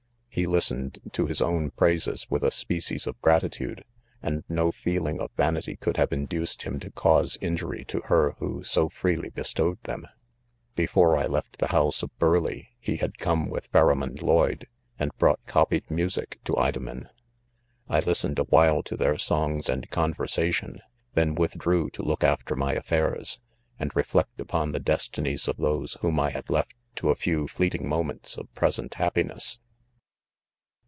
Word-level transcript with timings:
he 0.33 0.47
listened 0.47 0.97
to 1.11 1.25
his 1.25 1.41
own 1.41 1.69
praises 1.71 2.25
with 2.29 2.41
a 2.41 2.49
species 2.49 3.05
of 3.05 3.19
gratitude 3.21 3.83
5 4.21 4.33
and 4.33 4.43
no 4.47 4.71
feeling 4.71 5.19
of 5.19 5.29
vanity 5.35 5.75
could 5.75 5.97
have 5.97 6.13
induced 6.13 6.63
him 6.63 6.79
to 6.79 6.89
cause 6.89 7.37
inju 7.41 7.69
ry 7.69 7.83
to 7.83 7.99
her 8.05 8.31
who 8.39 8.63
so 8.63 8.87
freely 8.87 9.29
bestowed 9.31 9.77
them. 9.83 10.07
Be 10.73 10.85
fore 10.87 11.17
I 11.17 11.25
left 11.27 11.57
the 11.59 11.67
house 11.67 12.01
of 12.01 12.17
Burleigh, 12.17 12.67
he 12.79 12.95
had 12.95 13.17
come 13.17 13.49
with 13.49 13.69
Pharamond'Lloyde, 13.73 14.67
and 14.97 15.11
brought 15.17 15.45
copied 15.47 15.91
music 15.91 16.39
to. 16.45 16.55
Idomen. 16.57 17.09
I 17.89 17.99
listened 17.99 18.39
awhile 18.39 18.83
to 18.83 18.95
their 18.95 19.17
songs 19.17 19.67
and 19.67 19.89
conversation, 19.89 20.79
then 21.13 21.35
withdrew 21.35 21.89
to 21.89 22.03
look 22.03 22.23
after 22.23 22.55
my 22.55 22.71
affairs, 22.71 23.41
and 23.77 23.93
reflect 23.97 24.39
upon 24.39 24.71
the 24.71 24.79
destinies 24.79 25.49
of 25.49 25.57
those 25.57 25.95
whom 25.99 26.21
I 26.21 26.29
had 26.29 26.49
left 26.49 26.73
to 26.95 27.09
a 27.09 27.15
few 27.15 27.49
fleeting 27.49 27.85
moments 27.85 28.37
of 28.37 28.51
present 28.53 28.93
happiness. 28.93 29.59